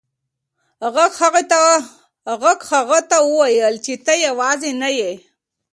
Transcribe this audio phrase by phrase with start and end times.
[2.43, 5.13] غږ هغه ته وویل چې ته یوازې نه یې.